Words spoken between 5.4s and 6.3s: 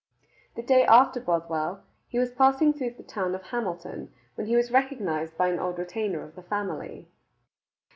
an old retainer